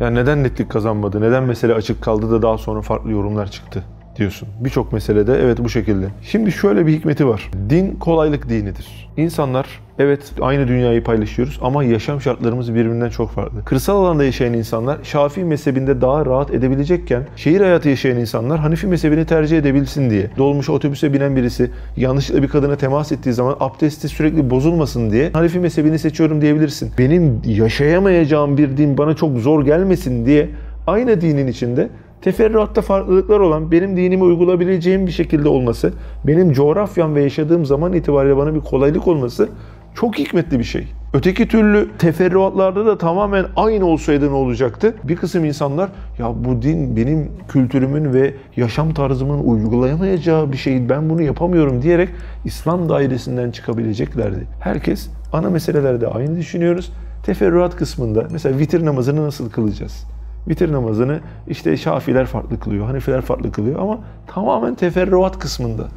Yani 0.00 0.14
neden 0.14 0.44
netlik 0.44 0.70
kazanmadı? 0.70 1.20
Neden 1.20 1.42
mesele 1.42 1.74
açık 1.74 2.02
kaldı 2.02 2.30
da 2.30 2.42
daha 2.42 2.58
sonra 2.58 2.82
farklı 2.82 3.10
yorumlar 3.10 3.50
çıktı 3.50 3.84
diyorsun. 4.16 4.48
Birçok 4.60 4.92
meselede 4.92 5.38
evet 5.42 5.58
bu 5.64 5.68
şekilde. 5.68 6.06
Şimdi 6.22 6.52
şöyle 6.52 6.86
bir 6.86 6.92
hikmeti 6.92 7.28
var. 7.28 7.50
Din 7.70 7.96
kolaylık 7.96 8.48
dinidir. 8.48 9.10
İnsanlar 9.16 9.66
evet 9.98 10.32
aynı 10.40 10.68
dünyayı 10.68 11.04
paylaşıyoruz 11.04 11.58
ama 11.62 11.84
yaşam 11.84 12.20
şartlarımız 12.20 12.74
birbirinden 12.74 13.08
çok 13.08 13.30
farklı. 13.30 13.64
Kırsal 13.64 14.04
alanda 14.04 14.24
yaşayan 14.24 14.52
insanlar 14.52 14.98
Şafii 15.02 15.44
mezhebinde 15.44 16.00
daha 16.00 16.26
rahat 16.26 16.50
edebilecekken 16.50 17.22
şehir 17.36 17.60
hayatı 17.60 17.88
yaşayan 17.88 18.18
insanlar 18.18 18.58
Hanifi 18.58 18.86
mezhebini 18.86 19.26
tercih 19.26 19.58
edebilsin 19.58 20.10
diye. 20.10 20.30
Dolmuş 20.38 20.68
otobüse 20.68 21.12
binen 21.12 21.36
birisi 21.36 21.70
yanlışlıkla 21.96 22.42
bir 22.42 22.48
kadına 22.48 22.76
temas 22.76 23.12
ettiği 23.12 23.32
zaman 23.32 23.56
abdesti 23.60 24.08
sürekli 24.08 24.50
bozulmasın 24.50 25.10
diye 25.10 25.30
Hanifi 25.32 25.58
mezhebini 25.58 25.98
seçiyorum 25.98 26.40
diyebilirsin. 26.40 26.90
Benim 26.98 27.42
yaşayamayacağım 27.44 28.58
bir 28.58 28.76
din 28.76 28.98
bana 28.98 29.14
çok 29.16 29.38
zor 29.38 29.64
gelmesin 29.64 30.26
diye 30.26 30.48
aynı 30.86 31.20
dinin 31.20 31.46
içinde 31.46 31.88
teferruatta 32.24 32.82
farklılıklar 32.82 33.40
olan 33.40 33.70
benim 33.70 33.96
dinimi 33.96 34.22
uygulayabileceğim 34.22 35.06
bir 35.06 35.12
şekilde 35.12 35.48
olması, 35.48 35.92
benim 36.26 36.52
coğrafyam 36.52 37.14
ve 37.14 37.22
yaşadığım 37.22 37.64
zaman 37.64 37.92
itibariyle 37.92 38.36
bana 38.36 38.54
bir 38.54 38.60
kolaylık 38.60 39.08
olması 39.08 39.48
çok 39.94 40.18
hikmetli 40.18 40.58
bir 40.58 40.64
şey. 40.64 40.86
Öteki 41.12 41.48
türlü 41.48 41.88
teferruatlarda 41.98 42.86
da 42.86 42.98
tamamen 42.98 43.46
aynı 43.56 43.86
olsaydı 43.86 44.28
ne 44.28 44.34
olacaktı? 44.34 44.94
Bir 45.04 45.16
kısım 45.16 45.44
insanlar 45.44 45.90
ya 46.18 46.44
bu 46.44 46.62
din 46.62 46.96
benim 46.96 47.30
kültürümün 47.48 48.12
ve 48.12 48.34
yaşam 48.56 48.94
tarzımın 48.94 49.44
uygulayamayacağı 49.44 50.52
bir 50.52 50.56
şey 50.56 50.88
ben 50.88 51.10
bunu 51.10 51.22
yapamıyorum 51.22 51.82
diyerek 51.82 52.08
İslam 52.44 52.88
dairesinden 52.88 53.50
çıkabileceklerdi. 53.50 54.46
Herkes 54.60 55.10
ana 55.32 55.50
meselelerde 55.50 56.08
aynı 56.08 56.36
düşünüyoruz. 56.36 56.92
Teferruat 57.22 57.76
kısmında 57.76 58.26
mesela 58.30 58.58
vitir 58.58 58.84
namazını 58.84 59.26
nasıl 59.26 59.50
kılacağız? 59.50 60.13
Vitir 60.48 60.72
namazını 60.72 61.20
işte 61.48 61.76
Şafiler 61.76 62.26
farklı 62.26 62.60
kılıyor, 62.60 62.86
Hanifiler 62.86 63.20
farklı 63.20 63.52
kılıyor 63.52 63.78
ama 63.80 63.98
tamamen 64.26 64.74
teferruat 64.74 65.38
kısmında. 65.38 65.88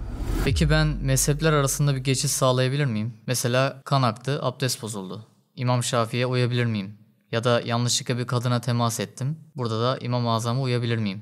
Peki 0.46 0.70
ben 0.70 0.88
mezhepler 0.88 1.54
arasında 1.54 1.96
bir 1.96 2.00
geçiş 2.04 2.32
sağlayabilir 2.32 2.86
miyim? 2.86 3.14
Mesela 3.28 3.82
kan 3.86 4.02
aktı, 4.02 4.40
abdest 4.42 4.82
bozuldu. 4.82 5.26
İmam 5.56 5.84
Şafii'ye 5.84 6.26
uyabilir 6.26 6.66
miyim? 6.66 6.92
Ya 7.32 7.44
da 7.44 7.62
yanlışlıkla 7.66 8.18
bir 8.18 8.28
kadına 8.28 8.62
temas 8.62 9.00
ettim. 9.00 9.38
Burada 9.56 9.82
da 9.82 9.98
İmam-ı 10.02 10.30
Azam'a 10.30 10.62
uyabilir 10.62 10.98
miyim? 10.98 11.22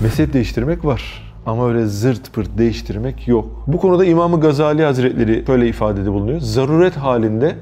Mezhep 0.00 0.32
değiştirmek 0.32 0.84
var. 0.84 1.32
Ama 1.46 1.68
öyle 1.68 1.86
zırt 1.86 2.32
pırt 2.32 2.58
değiştirmek 2.58 3.28
yok. 3.28 3.64
Bu 3.66 3.78
konuda 3.78 4.04
İmam-ı 4.04 4.40
Gazali 4.40 4.84
Hazretleri 4.84 5.44
şöyle 5.46 5.68
ifadede 5.68 6.12
bulunuyor. 6.12 6.40
Zaruret 6.40 6.96
halinde 6.96 7.58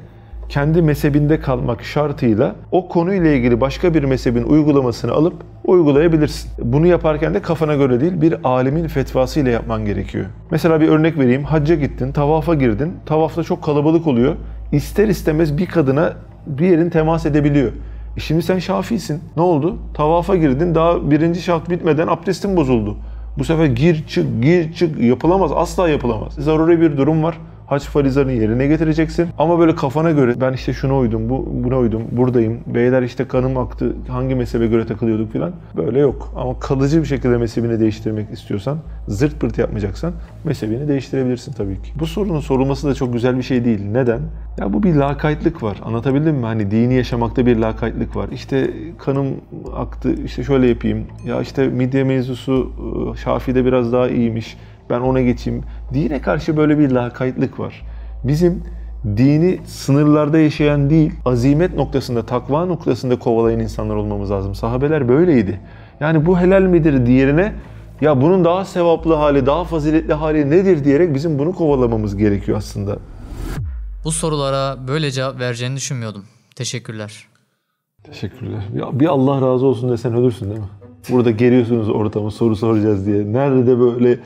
kendi 0.49 0.83
mezhebinde 0.83 1.41
kalmak 1.41 1.85
şartıyla 1.85 2.55
o 2.73 2.89
konuyla 2.89 3.31
ilgili 3.31 3.61
başka 3.61 3.95
bir 3.95 4.05
mezhebin 4.05 4.43
uygulamasını 4.43 5.13
alıp 5.13 5.35
uygulayabilirsin. 5.65 6.51
Bunu 6.63 6.87
yaparken 6.87 7.35
de 7.35 7.43
kafana 7.43 7.75
göre 7.75 8.01
değil 8.01 8.21
bir 8.21 8.35
alimin 8.45 8.89
fetvası 8.89 9.41
ile 9.41 9.51
yapman 9.51 9.85
gerekiyor. 9.85 10.27
Mesela 10.51 10.81
bir 10.81 10.89
örnek 10.89 11.19
vereyim. 11.19 11.45
Hacca 11.45 11.75
gittin, 11.75 12.13
tavafa 12.13 12.55
girdin. 12.55 12.95
Tavafta 13.07 13.43
çok 13.43 13.65
kalabalık 13.65 14.07
oluyor. 14.07 14.37
İster 14.73 15.09
istemez 15.09 15.59
bir 15.59 15.67
kadına 15.67 16.13
bir 16.47 16.67
yerin 16.67 16.91
temas 16.91 17.27
edebiliyor. 17.27 17.73
E 18.17 18.21
şimdi 18.21 18.43
sen 18.43 18.59
şafisin. 18.59 19.21
Ne 19.37 19.43
oldu? 19.43 19.77
Tavafa 19.95 20.37
girdin. 20.37 20.75
Daha 20.75 21.11
birinci 21.11 21.43
şart 21.43 21.71
bitmeden 21.71 22.07
abdestin 22.07 22.57
bozuldu. 22.57 22.97
Bu 23.39 23.45
sefer 23.45 23.67
gir 23.67 24.07
çık 24.07 24.43
gir 24.43 24.73
çık 24.73 25.01
yapılamaz. 25.01 25.51
Asla 25.55 25.89
yapılamaz. 25.89 26.33
Zaruri 26.35 26.81
bir 26.81 26.97
durum 26.97 27.23
var 27.23 27.39
hac 27.69 27.83
farizlerini 27.83 28.37
yerine 28.37 28.67
getireceksin. 28.67 29.29
Ama 29.39 29.59
böyle 29.59 29.75
kafana 29.75 30.11
göre 30.11 30.41
ben 30.41 30.53
işte 30.53 30.73
şuna 30.73 30.99
uydum, 30.99 31.29
bu, 31.29 31.49
buna 31.65 31.79
uydum, 31.79 32.03
buradayım. 32.13 32.61
Beyler 32.67 33.03
işte 33.03 33.29
kanım 33.29 33.59
aktı, 33.59 33.97
hangi 34.09 34.35
mezhebe 34.35 34.67
göre 34.67 34.87
takılıyorduk 34.87 35.33
falan. 35.33 35.53
Böyle 35.77 36.01
yok. 36.01 36.33
Ama 36.37 36.59
kalıcı 36.59 37.01
bir 37.01 37.07
şekilde 37.07 37.39
mezhebini 37.39 37.81
değiştirmek 37.81 38.31
istiyorsan, 38.31 38.79
zırt 39.09 39.41
pırt 39.41 39.59
yapmayacaksan 39.59 40.13
mezhebini 40.45 40.89
değiştirebilirsin 40.89 41.53
tabii 41.53 41.83
ki. 41.83 41.93
Bu 42.01 42.07
sorunun 42.07 42.41
sorulması 42.41 42.89
da 42.89 42.95
çok 42.95 43.13
güzel 43.13 43.37
bir 43.37 43.43
şey 43.43 43.65
değil. 43.65 43.81
Neden? 43.93 44.21
Ya 44.59 44.73
bu 44.73 44.83
bir 44.83 44.95
lakaytlık 44.95 45.63
var. 45.63 45.81
Anlatabildim 45.85 46.37
mi? 46.37 46.47
Hani 46.47 46.71
dini 46.71 46.95
yaşamakta 46.95 47.47
bir 47.47 47.57
lakaytlık 47.57 48.17
var. 48.17 48.29
İşte 48.33 48.71
kanım 48.99 49.27
aktı, 49.77 50.15
işte 50.25 50.45
şöyle 50.45 50.67
yapayım. 50.67 51.05
Ya 51.27 51.41
işte 51.41 51.69
midye 51.69 52.05
mevzusu 52.05 52.73
Şafii'de 53.25 53.65
biraz 53.65 53.93
daha 53.93 54.09
iyiymiş 54.09 54.57
Ben 54.91 55.01
ona 55.01 55.21
geçeyim. 55.21 55.63
Dine 55.95 56.21
karşı 56.21 56.57
böyle 56.57 56.79
bir 56.79 56.91
lakaytlık 56.91 57.61
var. 57.61 57.83
Bizim 58.25 58.63
dini 59.05 59.59
sınırlarda 59.67 60.39
yaşayan 60.39 60.91
değil, 60.91 61.13
azimet 61.25 61.75
noktasında, 61.75 62.27
takva 62.27 62.67
noktasında 62.67 63.19
kovalayan 63.19 63.61
insanlar 63.61 63.95
olmamız 63.95 64.31
lazım. 64.31 64.55
Sahabeler 64.55 65.09
böyleydi. 65.09 65.61
Yani 66.01 66.27
bu 66.27 66.39
helal 66.39 66.63
midir 66.63 67.07
diğerine 67.07 67.53
ya 68.01 68.23
bunun 68.23 68.45
daha 68.45 68.65
sevaplı 68.65 69.15
hali, 69.15 69.47
daha 69.47 69.65
faziletli 69.65 70.15
hali 70.15 70.51
nedir 70.51 70.85
diyerek 70.85 71.15
bizim 71.15 71.39
bunu 71.39 71.55
kovalamamız 71.55 72.17
gerekiyor 72.17 72.59
aslında. 72.59 72.97
Bu 74.05 74.13
sorulara 74.13 74.89
böyle 74.89 75.11
cevap 75.11 75.41
vereceğini 75.41 75.77
düşünmüyordum. 75.77 76.25
Teşekkürler. 76.57 77.27
Teşekkürler. 78.05 78.63
Ya 78.75 79.01
bir 79.01 79.07
Allah 79.07 79.35
razı 79.35 79.67
olsun 79.67 79.91
desen 79.91 80.15
ölürsün 80.15 80.47
değil 80.51 80.61
mi? 80.61 80.67
Burada 81.11 81.31
geriyorsunuz 81.31 81.89
ortamı 81.89 82.31
soru 82.31 82.57
soracağız 82.57 83.07
diye. 83.07 83.33
Nerede 83.33 83.79
böyle 83.81 84.19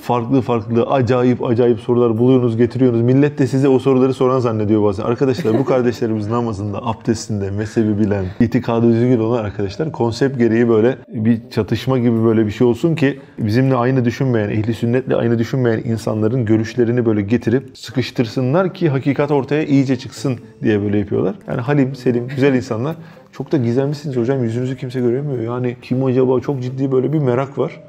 farklı 0.00 0.40
farklı 0.40 0.82
acayip 0.82 1.44
acayip 1.44 1.80
sorular 1.80 2.18
buluyorsunuz 2.18 2.56
getiriyorsunuz. 2.56 3.04
Millet 3.04 3.38
de 3.38 3.46
size 3.46 3.68
o 3.68 3.78
soruları 3.78 4.14
soran 4.14 4.38
zannediyor 4.38 4.82
bazen. 4.84 5.04
Arkadaşlar 5.04 5.58
bu 5.58 5.64
kardeşlerimiz 5.64 6.26
namazında, 6.30 6.86
abdestinde, 6.86 7.50
mezhebi 7.50 7.98
bilen, 7.98 8.24
itikadı 8.40 8.92
düzgün 8.92 9.18
olan 9.18 9.44
arkadaşlar 9.44 9.92
konsept 9.92 10.38
gereği 10.38 10.68
böyle 10.68 10.98
bir 11.08 11.50
çatışma 11.50 11.98
gibi 11.98 12.24
böyle 12.24 12.46
bir 12.46 12.50
şey 12.50 12.66
olsun 12.66 12.94
ki 12.94 13.20
bizimle 13.38 13.74
aynı 13.74 14.04
düşünmeyen, 14.04 14.50
ehli 14.50 14.74
sünnetle 14.74 15.16
aynı 15.16 15.38
düşünmeyen 15.38 15.78
insanların 15.84 16.44
görüşlerini 16.44 17.06
böyle 17.06 17.22
getirip 17.22 17.78
sıkıştırsınlar 17.78 18.74
ki 18.74 18.88
hakikat 18.88 19.30
ortaya 19.30 19.64
iyice 19.64 19.96
çıksın 19.96 20.38
diye 20.62 20.82
böyle 20.82 20.98
yapıyorlar. 20.98 21.34
Yani 21.48 21.60
halim, 21.60 21.94
selim, 21.94 22.28
güzel 22.28 22.54
insanlar. 22.54 22.96
Çok 23.32 23.52
da 23.52 23.56
gizemlisiniz 23.56 24.16
hocam. 24.16 24.44
Yüzünüzü 24.44 24.76
kimse 24.76 25.00
göremiyor. 25.00 25.42
Yani 25.42 25.76
kim 25.82 26.04
acaba? 26.04 26.40
Çok 26.40 26.62
ciddi 26.62 26.92
böyle 26.92 27.12
bir 27.12 27.18
merak 27.18 27.58
var. 27.58 27.80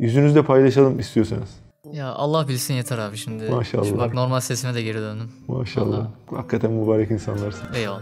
Yüzünüzde 0.00 0.42
paylaşalım 0.42 0.98
istiyorsanız. 0.98 1.48
Ya 1.92 2.12
Allah 2.12 2.48
bilsin 2.48 2.74
yeter 2.74 2.98
abi 2.98 3.16
şimdi. 3.16 3.50
Maşallah. 3.50 3.84
Şimdi 3.84 3.98
bak 3.98 4.14
normal 4.14 4.40
sesime 4.40 4.74
de 4.74 4.82
geri 4.82 4.98
döndüm. 4.98 5.30
Maşallah. 5.48 6.06
Hakikaten 6.34 6.72
mübarek 6.72 7.10
insanlarsın. 7.10 7.68
Eyvallah. 7.74 8.00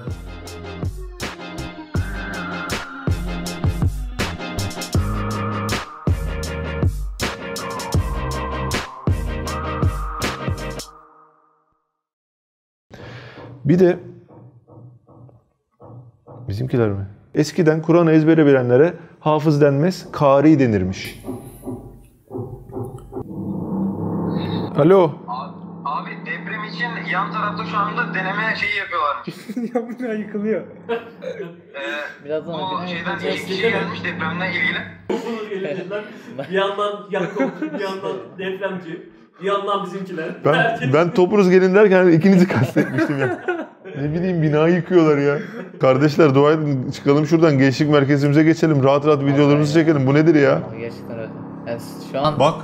Bir 13.64 13.78
de 13.78 13.98
bizimkiler 16.48 16.88
mi? 16.88 17.06
Eskiden 17.34 17.82
Kur'an'ı 17.82 18.12
ezbere 18.12 18.46
bilenlere 18.46 18.94
hafız 19.20 19.60
denmez, 19.60 20.06
kari 20.12 20.58
denirmiş. 20.58 21.22
Alo. 24.78 25.10
Abi 25.84 26.10
deprem 26.26 26.64
için 26.64 27.10
yan 27.12 27.32
tarafta 27.32 27.64
şu 27.64 27.76
anda 27.76 28.14
deneme 28.14 28.54
şeyi 28.56 28.76
yapıyorlarmış. 28.76 30.00
Ya 30.08 30.14
yıkılıyor. 30.14 30.60
Ee, 32.26 32.46
bu 32.46 32.88
şeyden 32.88 33.18
ilk 33.18 33.46
kişi 33.46 33.62
gelmiş 33.62 34.04
depremden 34.04 34.50
ilgili. 34.52 34.78
bir 36.50 36.54
yandan 36.54 36.92
Yakup, 37.10 37.62
bir 37.62 37.80
yandan 37.80 38.16
depremci, 38.38 39.10
bir 39.40 39.46
yandan 39.46 39.84
bizimkiler. 39.86 40.28
Ben 40.44 40.54
Herkes- 40.54 40.92
ben 40.94 41.10
topunuz 41.10 41.50
gelin 41.50 41.74
derken 41.74 42.06
ikinizi 42.08 42.48
kastetmiştim 42.48 43.18
ya. 43.18 43.44
Ne 43.96 44.12
bileyim 44.14 44.42
bina 44.42 44.68
yıkıyorlar 44.68 45.18
ya. 45.18 45.38
Kardeşler 45.80 46.34
dua 46.34 46.52
edin 46.52 46.90
çıkalım 46.90 47.26
şuradan 47.26 47.58
gençlik 47.58 47.90
merkezimize 47.90 48.42
geçelim. 48.42 48.84
Rahat 48.84 49.06
rahat 49.06 49.24
videolarımızı 49.24 49.74
çekelim. 49.74 50.06
Bu 50.06 50.14
nedir 50.14 50.34
ya? 50.34 50.62
Gerçekten 50.78 51.18
öyle. 51.18 51.30
Yani 51.66 51.80
şu 52.12 52.20
an 52.20 52.38
Bak. 52.38 52.54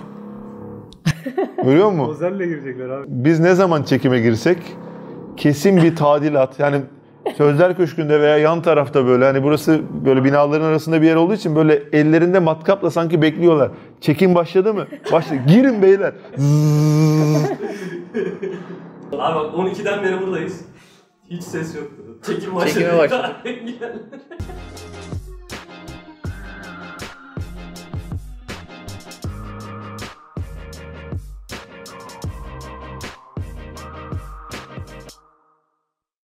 Görüyor 1.64 1.90
musun? 1.90 2.12
Özel'le 2.14 2.48
girecekler 2.48 2.88
abi. 2.88 3.04
Biz 3.08 3.40
ne 3.40 3.54
zaman 3.54 3.82
çekime 3.82 4.20
girsek 4.20 4.58
kesin 5.36 5.76
bir 5.76 5.96
tadilat 5.96 6.58
yani 6.58 6.80
Sözler 7.36 7.76
Köşkü'nde 7.76 8.20
veya 8.20 8.38
yan 8.38 8.62
tarafta 8.62 9.06
böyle 9.06 9.24
hani 9.24 9.42
burası 9.42 9.80
böyle 10.04 10.24
binaların 10.24 10.64
arasında 10.64 11.02
bir 11.02 11.06
yer 11.06 11.16
olduğu 11.16 11.34
için 11.34 11.56
böyle 11.56 11.82
ellerinde 11.92 12.38
matkapla 12.38 12.90
sanki 12.90 13.22
bekliyorlar. 13.22 13.70
Çekim 14.00 14.34
başladı 14.34 14.74
mı? 14.74 14.86
Başladı. 15.12 15.38
Girin 15.48 15.82
beyler. 15.82 16.12
Zzzz. 16.36 17.50
Abi 19.12 19.34
bak 19.34 19.54
12'den 19.54 20.02
beri 20.02 20.20
buradayız. 20.20 20.60
Hiç 21.30 21.42
ses 21.42 21.76
yoktu. 21.76 22.18
Çekim 22.26 22.54
başladı. 22.54 22.74
Çekime 22.74 22.98
başladı. 22.98 23.36